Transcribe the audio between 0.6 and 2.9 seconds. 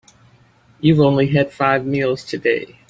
You've only had five meals today.